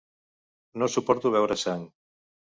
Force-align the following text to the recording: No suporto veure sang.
No 0.83 0.87
suporto 0.95 1.33
veure 1.37 1.59
sang. 1.67 1.87